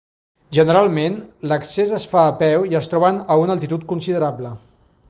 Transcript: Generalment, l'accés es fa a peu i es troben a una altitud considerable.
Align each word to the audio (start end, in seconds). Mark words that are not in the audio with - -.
Generalment, 0.57 1.17
l'accés 1.51 1.93
es 1.99 2.07
fa 2.15 2.25
a 2.25 2.33
peu 2.41 2.67
i 2.73 2.81
es 2.81 2.91
troben 2.95 3.21
a 3.35 3.39
una 3.45 3.57
altitud 3.59 3.87
considerable. 3.95 4.57